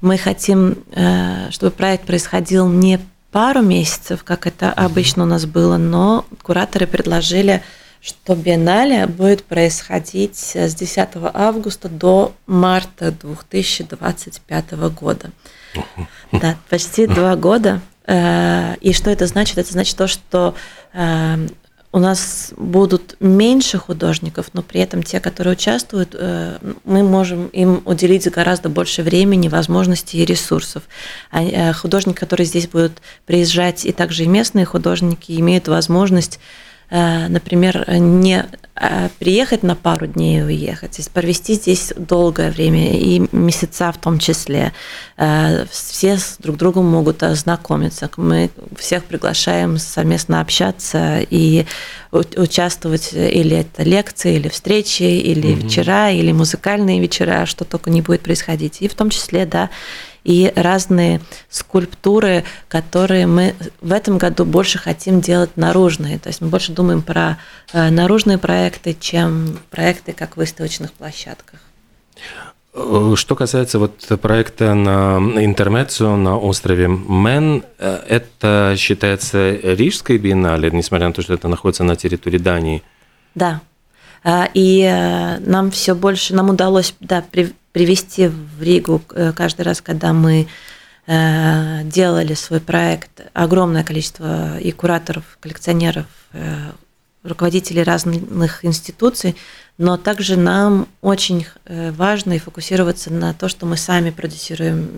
мы 0.00 0.16
хотим, 0.16 0.78
э, 0.92 1.50
чтобы 1.50 1.72
проект 1.72 2.06
происходил 2.06 2.68
не 2.68 3.00
пару 3.30 3.62
месяцев, 3.62 4.24
как 4.24 4.46
это 4.46 4.72
обычно 4.72 5.24
у 5.24 5.26
нас 5.26 5.46
было, 5.46 5.76
но 5.76 6.24
кураторы 6.42 6.86
предложили, 6.86 7.62
что 8.00 8.34
биеннале 8.34 9.06
будет 9.06 9.44
происходить 9.44 10.36
с 10.36 10.74
10 10.74 11.08
августа 11.34 11.88
до 11.88 12.32
марта 12.46 13.12
2025 13.12 14.72
года. 14.72 15.30
Да, 16.32 16.56
почти 16.68 17.06
два 17.06 17.36
года. 17.36 17.80
Э, 18.06 18.74
и 18.80 18.92
что 18.92 19.10
это 19.10 19.26
значит? 19.26 19.58
Это 19.58 19.72
значит 19.72 19.96
то, 19.96 20.08
что 20.08 20.54
э, 20.92 21.46
у 21.92 21.98
нас 21.98 22.52
будут 22.56 23.16
меньше 23.18 23.78
художников, 23.78 24.50
но 24.52 24.62
при 24.62 24.80
этом 24.80 25.02
те, 25.02 25.18
которые 25.18 25.54
участвуют, 25.54 26.14
э, 26.14 26.58
мы 26.84 27.02
можем 27.02 27.48
им 27.48 27.82
уделить 27.84 28.30
гораздо 28.30 28.68
больше 28.68 29.02
времени, 29.02 29.48
возможностей 29.48 30.18
и 30.18 30.24
ресурсов. 30.24 30.84
А 31.32 31.42
э, 31.42 31.72
художники, 31.72 32.16
которые 32.16 32.46
здесь 32.46 32.68
будут 32.68 33.02
приезжать, 33.26 33.84
и 33.84 33.92
также 33.92 34.24
и 34.24 34.28
местные 34.28 34.66
художники, 34.66 35.32
имеют 35.32 35.66
возможность 35.66 36.38
например, 36.90 37.84
не 37.88 38.46
э, 38.74 39.08
приехать 39.18 39.62
на 39.62 39.76
пару 39.76 40.06
дней 40.06 40.40
и 40.40 40.42
уехать, 40.42 40.92
то 40.92 40.98
есть 40.98 41.10
провести 41.10 41.54
здесь 41.54 41.92
долгое 41.96 42.50
время 42.50 42.98
и 42.98 43.24
месяца 43.30 43.92
в 43.92 43.98
том 43.98 44.18
числе. 44.18 44.72
Э, 45.16 45.66
все 45.70 46.18
с 46.18 46.36
друг 46.38 46.56
другом 46.56 46.86
могут 46.86 47.22
ознакомиться. 47.22 48.10
Мы 48.16 48.50
всех 48.76 49.04
приглашаем 49.04 49.78
совместно 49.78 50.40
общаться 50.40 51.20
и 51.20 51.66
участвовать 52.10 53.12
или 53.12 53.58
это 53.58 53.84
лекции, 53.84 54.34
или 54.34 54.48
встречи, 54.48 55.04
или 55.04 55.52
угу. 55.52 55.62
вечера, 55.62 56.10
или 56.10 56.32
музыкальные 56.32 57.00
вечера, 57.00 57.46
что 57.46 57.64
только 57.64 57.90
не 57.90 58.02
будет 58.02 58.22
происходить. 58.22 58.78
И 58.80 58.88
в 58.88 58.94
том 58.94 59.10
числе, 59.10 59.46
да, 59.46 59.70
и 60.24 60.52
разные 60.54 61.20
скульптуры, 61.48 62.44
которые 62.68 63.26
мы 63.26 63.54
в 63.80 63.92
этом 63.92 64.18
году 64.18 64.44
больше 64.44 64.78
хотим 64.78 65.20
делать 65.20 65.56
наружные. 65.56 66.18
То 66.18 66.28
есть 66.28 66.40
мы 66.40 66.48
больше 66.48 66.72
думаем 66.72 67.02
про 67.02 67.38
э, 67.72 67.90
наружные 67.90 68.38
проекты, 68.38 68.96
чем 68.98 69.58
проекты 69.70 70.12
как 70.12 70.34
в 70.34 70.36
выставочных 70.36 70.92
площадках. 70.92 71.60
Э, 72.74 73.14
что 73.16 73.34
касается 73.34 73.78
вот 73.78 74.06
проекта 74.20 74.74
на 74.74 75.18
Интермеццо 75.44 76.16
на 76.16 76.38
острове 76.38 76.88
Мен, 76.88 77.64
э, 77.78 78.00
это 78.08 78.74
считается 78.76 79.50
Рижской 79.50 80.18
биеннале, 80.18 80.70
несмотря 80.70 81.08
на 81.08 81.12
то, 81.12 81.22
что 81.22 81.34
это 81.34 81.48
находится 81.48 81.84
на 81.84 81.96
территории 81.96 82.38
Дании? 82.38 82.82
Да. 83.34 83.60
И 84.54 85.38
нам 85.40 85.70
все 85.70 85.94
больше, 85.94 86.34
нам 86.34 86.50
удалось 86.50 86.94
да, 87.00 87.24
привести 87.72 88.28
в 88.28 88.62
Ригу 88.62 89.02
э, 89.14 89.32
каждый 89.32 89.62
раз, 89.62 89.80
когда 89.80 90.12
мы 90.12 90.48
э, 91.06 91.80
делали 91.84 92.34
свой 92.34 92.60
проект, 92.60 93.22
огромное 93.32 93.84
количество 93.84 94.58
и 94.58 94.72
кураторов, 94.72 95.24
коллекционеров, 95.40 96.06
э, 96.32 96.72
руководителей 97.22 97.82
разных 97.82 98.64
институций, 98.64 99.36
но 99.76 99.98
также 99.98 100.36
нам 100.36 100.88
очень 101.02 101.46
важно 101.66 102.32
и 102.32 102.38
фокусироваться 102.38 103.12
на 103.12 103.34
то, 103.34 103.48
что 103.48 103.66
мы 103.66 103.76
сами 103.76 104.08
продюсируем 104.08 104.90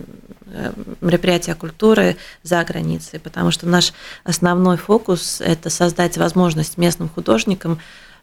мероприятия 1.01 1.57
культуры 1.57 2.17
за 2.45 2.63
границей, 2.63 3.19
потому 3.19 3.51
что 3.51 3.67
наш 3.67 3.93
основной 4.23 4.77
фокус– 4.77 5.41
это 5.45 5.69
создать 5.69 6.17
возможность 6.17 6.79
местным 6.79 7.09
художникам 7.09 7.81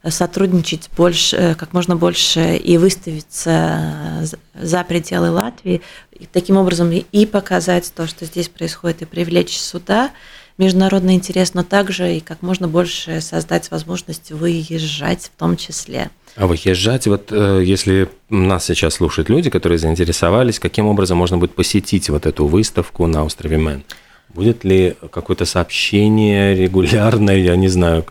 сотрудничать 0.07 0.89
больше, 0.95 1.35
э, 1.35 1.55
как 1.55 1.73
можно 1.73 1.95
больше 1.95 2.55
и 2.55 2.77
выставиться 2.77 4.27
за 4.53 4.83
пределы 4.83 5.31
Латвии, 5.31 5.81
и 6.11 6.25
таким 6.25 6.57
образом 6.57 6.91
и 6.91 7.25
показать 7.25 7.91
то, 7.95 8.07
что 8.07 8.25
здесь 8.25 8.49
происходит, 8.49 9.01
и 9.01 9.05
привлечь 9.05 9.57
сюда 9.57 10.11
международный 10.57 11.13
интерес, 11.13 11.53
но 11.53 11.63
также 11.63 12.17
и 12.17 12.19
как 12.19 12.41
можно 12.41 12.67
больше 12.67 13.21
создать 13.21 13.71
возможность 13.71 14.31
выезжать 14.31 15.31
в 15.33 15.39
том 15.39 15.55
числе. 15.55 16.11
А 16.35 16.47
выезжать, 16.47 17.07
вот 17.07 17.31
э, 17.31 17.61
если 17.63 18.09
нас 18.29 18.65
сейчас 18.65 18.95
слушают 18.95 19.29
люди, 19.29 19.49
которые 19.49 19.79
заинтересовались, 19.79 20.59
каким 20.59 20.87
образом 20.87 21.17
можно 21.17 21.37
будет 21.37 21.55
посетить 21.55 22.09
вот 22.09 22.25
эту 22.25 22.45
выставку 22.45 23.07
на 23.07 23.23
острове 23.23 23.57
Мэн? 23.57 23.83
Будет 24.29 24.63
ли 24.63 24.95
какое-то 25.11 25.45
сообщение 25.45 26.55
регулярное, 26.55 27.37
я 27.37 27.55
не 27.55 27.69
знаю? 27.69 28.05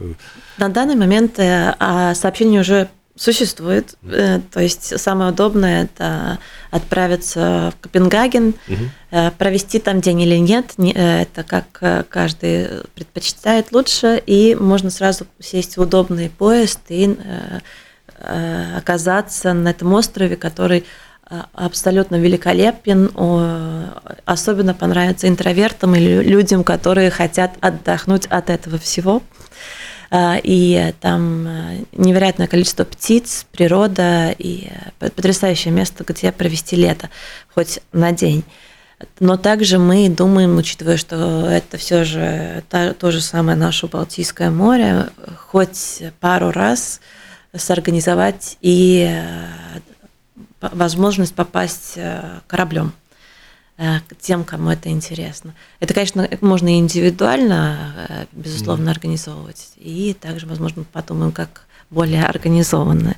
На 0.58 0.68
данный 0.68 0.96
момент 0.96 1.38
э, 1.38 1.74
а 1.78 2.14
сообщение 2.14 2.60
уже 2.60 2.88
существует. 3.14 3.94
Э, 4.02 4.40
то 4.52 4.60
есть 4.60 4.98
самое 5.00 5.30
удобное 5.30 5.84
это 5.84 6.38
отправиться 6.70 7.72
в 7.72 7.82
Копенгаген, 7.82 8.54
угу. 8.68 9.30
провести 9.38 9.78
там 9.78 10.00
день 10.00 10.20
или 10.20 10.36
нет. 10.36 10.74
Это 10.76 11.42
как 11.44 12.08
каждый 12.08 12.68
предпочитает 12.94 13.72
лучше. 13.72 14.22
И 14.26 14.54
можно 14.54 14.90
сразу 14.90 15.26
сесть 15.40 15.76
в 15.76 15.80
удобный 15.80 16.28
поезд 16.28 16.80
и 16.88 17.16
оказаться 18.76 19.52
на 19.52 19.68
этом 19.68 19.94
острове, 19.94 20.36
который 20.36 20.84
абсолютно 21.54 22.16
великолепен, 22.16 23.10
особенно 24.24 24.74
понравится 24.74 25.28
интровертам 25.28 25.94
или 25.94 26.22
людям, 26.22 26.64
которые 26.64 27.10
хотят 27.10 27.52
отдохнуть 27.60 28.26
от 28.26 28.50
этого 28.50 28.78
всего. 28.78 29.22
А, 30.10 30.40
и 30.42 30.94
там 31.00 31.46
э, 31.46 31.84
невероятное 31.92 32.46
количество 32.46 32.84
птиц, 32.84 33.46
природа 33.52 34.34
и 34.38 34.68
э, 34.70 34.90
потрясающее 35.10 35.72
место, 35.72 36.02
где 36.06 36.32
провести 36.32 36.76
лето, 36.76 37.10
хоть 37.54 37.80
на 37.92 38.12
день. 38.12 38.42
Но 39.20 39.36
также 39.36 39.78
мы 39.78 40.08
думаем, 40.08 40.56
учитывая, 40.56 40.96
что 40.96 41.46
это 41.46 41.76
все 41.76 42.04
же 42.04 42.64
то, 42.70 42.94
то 42.94 43.10
же 43.10 43.20
самое 43.20 43.56
наше 43.56 43.86
Балтийское 43.86 44.50
море, 44.50 45.10
хоть 45.36 46.02
пару 46.20 46.52
раз 46.52 47.00
сорганизовать 47.54 48.56
и 48.62 49.06
э, 49.10 49.80
возможность 50.60 51.34
попасть 51.34 51.98
кораблем. 52.46 52.94
Э, 53.78 54.00
тем, 54.20 54.42
кому 54.42 54.70
это 54.70 54.88
интересно. 54.88 55.54
Это, 55.78 55.94
конечно, 55.94 56.28
можно 56.40 56.68
и 56.68 56.78
индивидуально, 56.80 57.94
э, 58.08 58.25
безусловно, 58.32 58.90
организовывать, 58.90 59.70
и 59.76 60.16
также, 60.20 60.47
возможно, 60.47 60.85
подумаем, 60.92 61.30
как 61.30 61.62
более 61.88 62.25
организованно. 62.25 63.14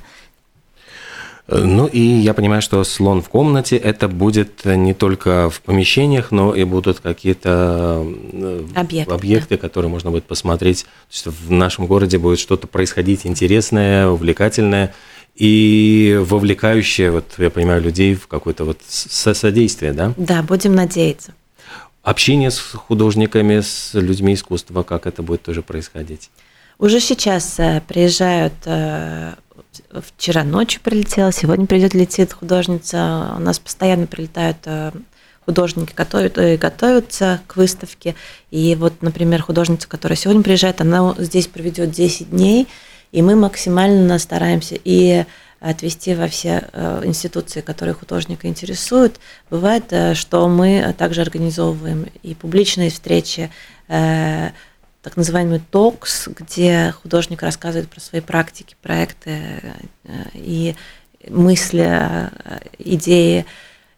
Э, 1.47 1.57
ну 1.57 1.87
и 1.87 1.99
я 1.99 2.35
понимаю, 2.35 2.61
что 2.61 2.83
слон 2.83 3.23
в 3.23 3.29
комнате 3.29 3.75
это 3.75 4.07
будет 4.07 4.63
не 4.63 4.93
только 4.93 5.49
в 5.49 5.61
помещениях, 5.61 6.29
но 6.29 6.53
и 6.53 6.63
будут 6.63 6.99
какие-то 6.99 8.05
объекты, 8.75 9.13
объекты 9.15 9.55
да. 9.55 9.61
которые 9.61 9.89
можно 9.89 10.11
будет 10.11 10.25
посмотреть. 10.25 10.83
То 10.83 10.89
есть 11.09 11.25
в 11.25 11.51
нашем 11.51 11.87
городе 11.87 12.19
будет 12.19 12.37
что-то 12.37 12.67
происходить 12.67 13.25
интересное, 13.25 14.07
увлекательное. 14.07 14.93
И 15.35 16.17
вовлекающее, 16.21 17.11
вот 17.11 17.25
я 17.37 17.49
понимаю, 17.49 17.81
людей 17.81 18.15
в 18.15 18.27
какое-то 18.27 18.65
вот 18.65 18.79
содействие, 18.87 19.93
да? 19.93 20.13
Да, 20.17 20.43
будем 20.43 20.75
надеяться. 20.75 21.33
Общение 22.03 22.51
с 22.51 22.59
художниками, 22.59 23.61
с 23.61 23.91
людьми 23.93 24.33
искусства, 24.33 24.83
как 24.83 25.05
это 25.05 25.21
будет 25.21 25.43
тоже 25.43 25.61
происходить? 25.61 26.29
Уже 26.79 26.99
сейчас 26.99 27.59
э, 27.59 27.81
приезжают, 27.87 28.53
э, 28.65 29.35
вчера 30.17 30.43
ночью 30.43 30.81
прилетела, 30.81 31.31
сегодня 31.31 31.67
придет 31.67 31.93
летит 31.93 32.33
художница, 32.33 33.33
у 33.37 33.39
нас 33.39 33.59
постоянно 33.59 34.07
прилетают 34.07 34.57
э, 34.65 34.91
художники 35.45 35.93
готовят, 35.95 36.59
готовятся 36.59 37.41
к 37.47 37.55
выставке. 37.55 38.15
И 38.49 38.75
вот, 38.75 39.01
например, 39.01 39.41
художница, 39.41 39.87
которая 39.87 40.17
сегодня 40.17 40.41
приезжает, 40.41 40.81
она 40.81 41.13
здесь 41.17 41.47
проведет 41.47 41.91
10 41.91 42.31
дней, 42.31 42.67
и 43.11 43.21
мы 43.21 43.35
максимально 43.35 44.17
стараемся 44.19 44.77
и 44.83 45.25
отвести 45.61 46.15
во 46.15 46.27
все 46.27 46.67
э, 46.73 47.01
институции, 47.05 47.61
которые 47.61 47.93
художника 47.93 48.47
интересуют. 48.47 49.19
Бывает, 49.51 49.85
э, 49.91 50.15
что 50.15 50.47
мы 50.47 50.93
также 50.97 51.21
организовываем 51.21 52.07
и 52.23 52.33
публичные 52.33 52.89
встречи, 52.89 53.51
э, 53.87 54.49
так 55.03 55.17
называемый 55.17 55.61
токс, 55.71 56.27
где 56.27 56.93
художник 57.01 57.43
рассказывает 57.43 57.89
про 57.89 57.99
свои 57.99 58.21
практики, 58.21 58.75
проекты 58.81 59.61
и 60.33 60.75
мысли, 61.27 62.29
идеи, 62.77 63.45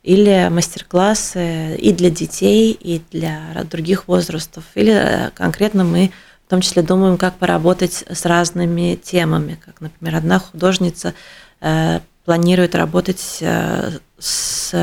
или 0.01 0.49
мастер-классы 0.49 1.75
и 1.75 1.91
для 1.91 2.09
детей, 2.09 2.71
и 2.71 3.01
для 3.11 3.65
других 3.69 4.07
возрастов, 4.07 4.63
или 4.75 5.29
конкретно 5.35 5.83
мы 5.83 6.11
в 6.45 6.49
том 6.49 6.61
числе 6.61 6.81
думаем, 6.81 7.17
как 7.17 7.35
поработать 7.35 8.03
с 8.09 8.25
разными 8.25 8.95
темами. 8.95 9.59
Как, 9.63 9.81
например, 9.81 10.15
одна 10.15 10.39
художница 10.39 11.13
э, 11.61 12.01
планирует 12.25 12.75
работать 12.75 13.37
э, 13.41 13.91
с 14.19 14.73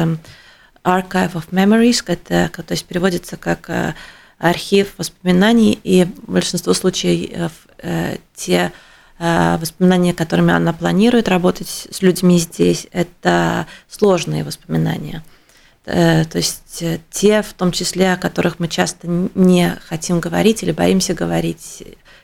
Archive 0.83 1.33
of 1.35 1.51
Memories, 1.51 2.03
это, 2.07 2.51
то 2.51 2.73
есть 2.73 2.87
переводится 2.87 3.37
как 3.37 3.69
э, 3.69 3.95
архив 4.39 4.95
воспоминаний, 4.97 5.79
и 5.85 6.05
в 6.05 6.33
большинстве 6.33 6.73
случаев 6.75 7.53
те 8.35 8.73
воспоминания, 9.19 10.15
которыми 10.15 10.55
она 10.55 10.73
планирует 10.73 11.29
работать 11.29 11.89
с 11.91 12.01
людьми 12.01 12.39
здесь, 12.39 12.87
это 12.91 13.67
сложные 13.87 14.45
воспоминания. 14.45 15.23
Э, 15.87 16.25
то 16.25 16.39
есть 16.39 16.83
э, 16.83 16.99
те, 17.11 17.43
в 17.43 17.53
том 17.55 17.73
числе, 17.73 18.13
о 18.13 18.17
которых 18.17 18.59
мы 18.59 18.69
часто 18.69 19.07
не 19.35 19.77
хотим 19.89 20.21
говорить 20.21 20.63
или 20.63 20.73
боимся 20.73 21.15
говорить, 21.15 21.83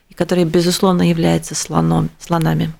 и 0.08 0.14
которые, 0.14 0.44
безусловно, 0.44 1.08
являются 1.08 1.54
слоном, 1.54 2.10
слонами. 2.18 2.72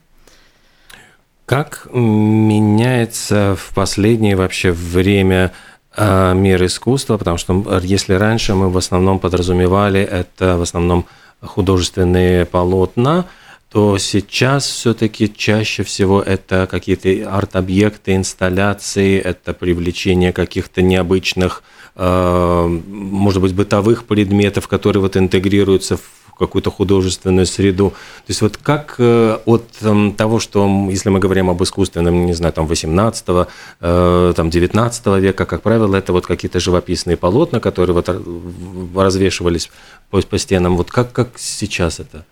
Как 1.46 1.88
меняется 1.92 3.56
в 3.58 3.74
последнее 3.74 4.36
вообще 4.36 4.72
время 4.72 5.52
э, 5.96 6.34
мир 6.34 6.64
искусства, 6.64 7.16
потому 7.16 7.38
что 7.38 7.80
если 7.82 8.14
раньше 8.14 8.54
мы 8.54 8.70
в 8.70 8.76
основном 8.76 9.18
подразумевали 9.18 10.00
это 10.00 10.58
в 10.58 10.62
основном 10.62 11.06
художественные 11.40 12.44
полотна, 12.44 13.26
то 13.76 13.98
сейчас 13.98 14.64
все-таки 14.64 15.30
чаще 15.30 15.82
всего 15.82 16.22
это 16.22 16.66
какие-то 16.66 17.10
арт-объекты, 17.30 18.16
инсталляции, 18.16 19.20
это 19.20 19.52
привлечение 19.52 20.32
каких-то 20.32 20.80
необычных, 20.80 21.62
э, 21.94 22.80
может 22.86 23.42
быть, 23.42 23.52
бытовых 23.52 24.06
предметов, 24.06 24.66
которые 24.66 25.02
вот 25.02 25.18
интегрируются 25.18 25.98
в 25.98 26.34
какую-то 26.38 26.70
художественную 26.70 27.44
среду. 27.44 27.90
То 27.90 28.30
есть 28.30 28.40
вот 28.40 28.56
как 28.56 28.94
э, 28.96 29.40
от 29.44 29.66
эм, 29.82 30.14
того, 30.14 30.40
что, 30.40 30.66
если 30.88 31.10
мы 31.10 31.18
говорим 31.18 31.50
об 31.50 31.62
искусственном, 31.62 32.24
не 32.24 32.32
знаю, 32.32 32.54
там 32.54 32.66
18 32.66 33.24
э, 33.82 34.32
там 34.34 34.48
19 34.48 35.06
века, 35.18 35.44
как 35.44 35.60
правило, 35.60 35.94
это 35.96 36.14
вот 36.14 36.26
какие-то 36.26 36.60
живописные 36.60 37.18
полотна, 37.18 37.60
которые 37.60 37.92
вот 37.92 38.08
развешивались 38.96 39.70
по, 40.08 40.22
по 40.22 40.38
стенам. 40.38 40.78
Вот 40.78 40.90
как, 40.90 41.12
как 41.12 41.28
сейчас 41.36 42.00
это? 42.00 42.24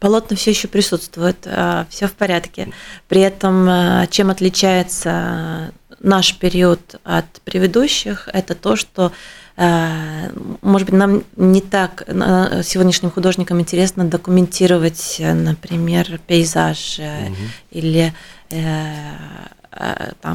Полотна 0.00 0.36
все 0.36 0.50
еще 0.50 0.68
присутствуют, 0.68 1.38
э, 1.44 1.84
все 1.88 2.06
в 2.06 2.12
порядке. 2.12 2.68
При 3.08 3.20
этом, 3.20 3.68
э, 3.68 4.06
чем 4.10 4.30
отличается 4.30 5.72
наш 6.00 6.36
период 6.36 6.96
от 7.04 7.26
предыдущих, 7.44 8.28
это 8.32 8.54
то, 8.54 8.76
что 8.76 9.12
э, 9.56 10.30
может 10.60 10.88
быть, 10.88 10.98
нам 10.98 11.24
не 11.36 11.60
так 11.60 12.04
сегодняшним 12.08 13.10
художникам 13.10 13.60
интересно 13.60 14.04
документировать, 14.04 15.16
например, 15.20 16.20
пейзаж 16.26 16.98
угу. 16.98 17.36
или 17.70 18.12
там 18.50 19.12
а, 19.72 20.32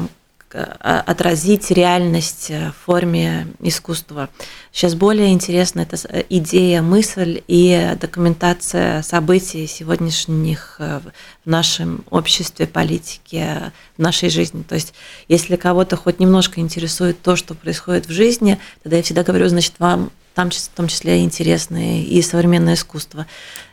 отразить 0.54 1.70
реальность 1.70 2.46
э, 2.50 2.70
в 2.70 2.84
форме 2.84 3.46
искусства. 3.60 4.28
Сейчас 4.72 4.94
более 4.94 5.32
интересна 5.32 5.80
эта 5.80 5.96
идея, 6.28 6.82
мысль 6.82 7.42
и 7.46 7.96
документация 8.00 9.02
событий 9.02 9.66
сегодняшних 9.66 10.76
э, 10.78 11.00
в 11.44 11.48
нашем 11.48 12.04
обществе, 12.10 12.66
политике, 12.66 13.72
в 13.96 14.02
нашей 14.02 14.28
жизни. 14.28 14.62
То 14.62 14.74
есть, 14.74 14.94
если 15.28 15.56
кого-то 15.56 15.96
хоть 15.96 16.20
немножко 16.20 16.60
интересует 16.60 17.22
то, 17.22 17.36
что 17.36 17.54
происходит 17.54 18.06
в 18.06 18.10
жизни, 18.10 18.58
тогда 18.82 18.96
я 18.96 19.02
всегда 19.02 19.22
говорю, 19.22 19.48
значит, 19.48 19.74
вам 19.78 20.10
там 20.34 20.50
в 20.50 20.68
том 20.68 20.88
числе 20.88 21.22
интересное 21.22 22.02
и 22.02 22.22
современное 22.22 22.74
искусство. 22.74 23.26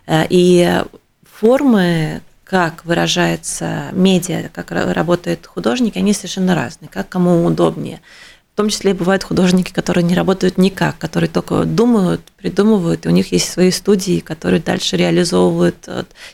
Э, 0.06 0.26
и 0.30 0.84
формы, 1.24 2.22
как 2.50 2.86
выражается 2.86 3.90
медиа, 3.92 4.50
как 4.54 4.72
работают 4.72 5.46
художники, 5.46 5.98
они 5.98 6.14
совершенно 6.14 6.56
разные, 6.56 6.88
как 6.88 7.10
кому 7.10 7.44
удобнее. 7.46 8.00
В 8.54 8.58
том 8.58 8.70
числе 8.70 8.94
бывают 8.94 9.24
художники, 9.24 9.74
которые 9.74 10.06
не 10.06 10.16
работают 10.16 10.58
никак, 10.58 10.98
которые 10.98 11.30
только 11.30 11.66
думают, 11.66 12.22
придумывают, 12.38 13.06
и 13.06 13.10
у 13.10 13.12
них 13.12 13.34
есть 13.34 13.52
свои 13.52 13.70
студии, 13.70 14.22
которые 14.22 14.62
дальше 14.62 14.96
реализовывают 14.96 15.90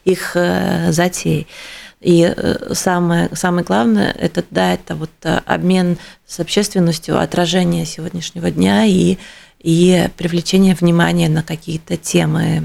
их 0.05 0.35
э, 0.35 0.91
затеи. 0.91 1.47
И 1.99 2.23
э, 2.23 2.73
самое, 2.75 3.29
самое 3.33 3.65
главное, 3.65 4.11
это, 4.11 4.43
да, 4.51 4.73
это 4.73 4.95
вот 4.95 5.09
э, 5.23 5.41
обмен 5.45 5.97
с 6.27 6.39
общественностью, 6.39 7.19
отражение 7.19 7.85
сегодняшнего 7.85 8.51
дня 8.51 8.85
и, 8.85 9.17
и 9.59 10.07
привлечение 10.15 10.75
внимания 10.75 11.27
на 11.27 11.41
какие-то 11.41 11.97
темы 11.97 12.63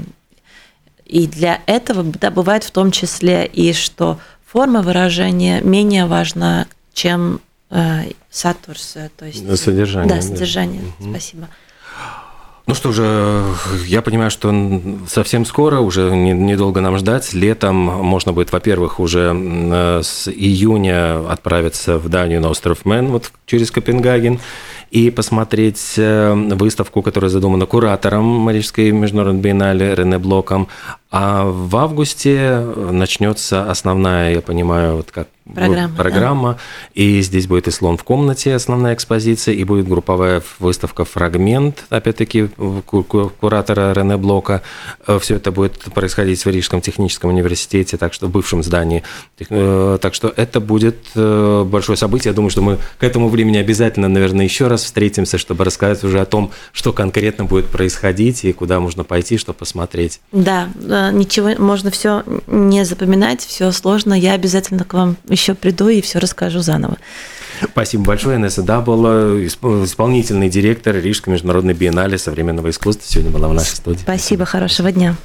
и 1.09 1.25
для 1.25 1.61
этого 1.65 2.03
да, 2.03 2.29
бывает 2.29 2.63
в 2.63 2.71
том 2.71 2.91
числе 2.91 3.45
и 3.45 3.73
что 3.73 4.19
форма 4.45 4.81
выражения 4.81 5.59
менее 5.61 6.05
важна, 6.05 6.67
чем 6.93 7.41
э, 7.71 8.11
сатурс, 8.29 8.95
то 9.17 9.25
есть 9.25 9.57
содержание. 9.59 10.15
Да, 10.15 10.21
содержание. 10.21 10.81
Да. 10.99 11.09
Спасибо. 11.09 11.49
Ну 12.67 12.75
что 12.75 12.91
же, 12.91 13.43
я 13.87 14.03
понимаю, 14.03 14.29
что 14.29 14.53
совсем 15.07 15.43
скоро, 15.43 15.79
уже 15.79 16.11
недолго 16.11 16.81
нам 16.81 16.99
ждать. 16.99 17.33
Летом 17.33 17.75
можно 17.75 18.31
будет, 18.31 18.51
во-первых, 18.51 18.99
уже 18.99 19.31
с 20.03 20.27
июня 20.27 21.27
отправиться 21.27 21.97
в 21.97 22.07
Данию 22.09 22.41
на 22.41 22.49
остров 22.49 22.85
Мэн, 22.85 23.07
вот 23.07 23.31
через 23.47 23.71
Копенгаген 23.71 24.39
и 24.91 25.09
посмотреть 25.11 25.93
э, 25.97 26.33
выставку, 26.33 27.01
которая 27.01 27.29
задумана 27.29 27.65
куратором 27.65 28.25
Марийской 28.25 28.91
международной 28.91 29.41
биеннале 29.41 29.95
Рене 29.95 30.17
Блоком. 30.17 30.67
А 31.11 31.45
в 31.45 31.75
августе 31.75 32.59
начнется 32.91 33.69
основная, 33.69 34.33
я 34.33 34.41
понимаю, 34.41 34.97
вот 34.97 35.11
как 35.11 35.27
программа. 35.53 35.95
программа. 35.95 36.53
Да. 36.53 36.59
И 36.93 37.21
здесь 37.21 37.47
будет 37.47 37.67
и 37.67 37.71
слон 37.71 37.97
в 37.97 38.03
комнате, 38.03 38.53
основная 38.53 38.93
экспозиция, 38.93 39.55
и 39.55 39.63
будет 39.63 39.87
групповая 39.87 40.41
выставка 40.59 41.05
«Фрагмент», 41.05 41.85
опять-таки, 41.89 42.49
куратора 42.85 43.93
Рене 43.93 44.17
Блока. 44.17 44.61
Э, 45.07 45.19
Все 45.19 45.35
это 45.35 45.51
будет 45.51 45.79
происходить 45.93 46.43
в 46.43 46.49
Рижском 46.49 46.81
техническом 46.81 47.29
университете, 47.31 47.97
так 47.97 48.13
что 48.13 48.27
в 48.27 48.31
бывшем 48.31 48.63
здании. 48.63 49.03
Э, 49.49 49.97
так 50.01 50.13
что 50.13 50.33
это 50.35 50.59
будет 50.59 50.97
большое 51.15 51.97
событие. 51.97 52.31
Я 52.31 52.35
думаю, 52.35 52.49
что 52.51 52.61
мы 52.61 52.77
к 52.99 53.03
этому 53.03 53.29
времени 53.29 53.57
обязательно, 53.57 54.07
наверное, 54.07 54.45
еще 54.45 54.67
раз 54.67 54.83
встретимся, 54.83 55.37
чтобы 55.37 55.63
рассказать 55.63 56.03
уже 56.03 56.19
о 56.19 56.25
том, 56.25 56.51
что 56.73 56.93
конкретно 56.93 57.45
будет 57.45 57.67
происходить 57.67 58.43
и 58.45 58.53
куда 58.53 58.79
можно 58.79 59.03
пойти, 59.03 59.37
чтобы 59.37 59.57
посмотреть. 59.57 60.21
Да, 60.31 60.67
ничего, 60.75 61.49
можно 61.57 61.91
все 61.91 62.23
не 62.47 62.85
запоминать, 62.85 63.41
все 63.41 63.71
сложно. 63.71 64.13
Я 64.13 64.33
обязательно 64.33 64.83
к 64.83 64.93
вам 64.93 65.15
еще 65.27 65.38
приду 65.55 65.87
и 65.89 66.01
все 66.01 66.19
расскажу 66.19 66.59
заново. 66.59 66.97
Спасибо 67.63 68.03
большое. 68.05 68.37
Инесса 68.37 68.63
была 68.63 69.45
исполнительный 69.45 70.49
директор 70.49 70.95
Рижской 70.95 71.33
международной 71.33 71.73
биеннале 71.73 72.17
современного 72.17 72.69
искусства. 72.69 73.05
Сегодня 73.07 73.31
была 73.31 73.47
в 73.49 73.53
нашей 73.53 73.75
студии. 73.75 73.99
Спасибо, 73.99 74.45
хорошего 74.45 74.91
дня. 74.91 75.15